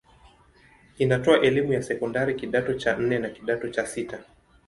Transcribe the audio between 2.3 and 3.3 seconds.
kidato cha nne na